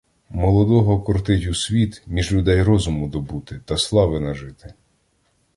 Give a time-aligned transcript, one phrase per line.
[0.29, 4.73] Молодого кортить у світ, між людей розуму добути та слави нажити.